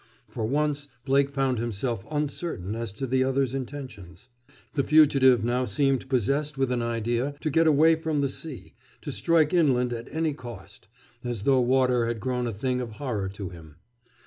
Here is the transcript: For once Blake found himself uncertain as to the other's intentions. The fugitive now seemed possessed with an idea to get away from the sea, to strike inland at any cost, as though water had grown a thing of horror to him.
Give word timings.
For 0.27 0.47
once 0.47 0.87
Blake 1.05 1.29
found 1.29 1.59
himself 1.59 2.05
uncertain 2.09 2.73
as 2.73 2.91
to 2.93 3.05
the 3.05 3.23
other's 3.23 3.53
intentions. 3.53 4.29
The 4.73 4.83
fugitive 4.83 5.43
now 5.43 5.65
seemed 5.65 6.09
possessed 6.09 6.57
with 6.57 6.71
an 6.71 6.81
idea 6.81 7.35
to 7.39 7.49
get 7.51 7.67
away 7.67 7.93
from 7.93 8.21
the 8.21 8.29
sea, 8.29 8.73
to 9.03 9.11
strike 9.11 9.53
inland 9.53 9.93
at 9.93 10.07
any 10.11 10.33
cost, 10.33 10.87
as 11.23 11.43
though 11.43 11.61
water 11.61 12.07
had 12.07 12.19
grown 12.19 12.47
a 12.47 12.51
thing 12.51 12.81
of 12.81 12.93
horror 12.93 13.29
to 13.29 13.49
him. 13.49 13.75